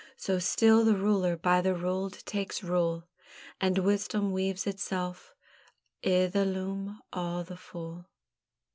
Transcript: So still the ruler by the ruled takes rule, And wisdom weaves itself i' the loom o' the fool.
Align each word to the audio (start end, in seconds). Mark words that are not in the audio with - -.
So 0.17 0.39
still 0.39 0.83
the 0.83 0.95
ruler 0.95 1.37
by 1.37 1.61
the 1.61 1.75
ruled 1.75 2.25
takes 2.25 2.63
rule, 2.63 3.07
And 3.59 3.77
wisdom 3.77 4.31
weaves 4.31 4.65
itself 4.65 5.35
i' 6.03 6.25
the 6.25 6.43
loom 6.43 6.99
o' 7.13 7.43
the 7.43 7.55
fool. 7.55 8.07